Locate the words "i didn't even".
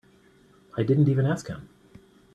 0.77-1.27